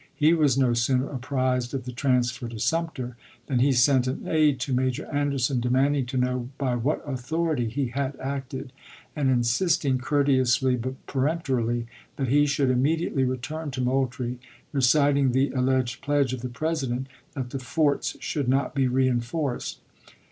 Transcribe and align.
He 0.15 0.33
was 0.33 0.57
no 0.57 0.73
sooner 0.73 1.07
apprised 1.11 1.75
of 1.75 1.85
the 1.85 1.91
transfer 1.91 2.47
to 2.49 2.57
Sumter 2.59 3.15
than 3.45 3.59
he 3.59 3.71
sent 3.71 4.07
an 4.07 4.27
aide 4.27 4.59
to 4.61 4.73
Major 4.73 5.05
Anderson 5.13 5.59
demanding 5.59 6.07
to 6.07 6.17
know 6.17 6.49
by 6.57 6.73
what 6.75 7.07
authority 7.07 7.69
he 7.69 7.89
had 7.89 8.15
acted, 8.19 8.73
and 9.15 9.29
insisting, 9.29 9.99
"courteously 9.99 10.77
but 10.77 11.05
peremptorily," 11.05 11.85
that 12.15 12.29
he 12.29 12.47
should 12.47 12.71
immediately 12.71 13.25
return 13.25 13.69
to 13.69 13.81
Moultrie, 13.81 14.39
reciting 14.73 15.33
the 15.33 15.53
al 15.53 15.65
leged 15.65 16.01
pledge 16.01 16.33
of 16.33 16.41
the 16.41 16.49
President 16.49 17.05
that 17.33 17.51
the 17.51 17.59
forts 17.59 18.17
should 18.19 18.49
not 18.49 18.73
be 18.73 18.87
reenforced. 18.87 19.81